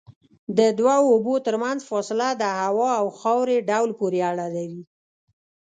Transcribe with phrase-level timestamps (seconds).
[0.57, 4.81] د دوو اوبو ترمنځ فاصله د هوا او خاورې ډول پورې اړه لري.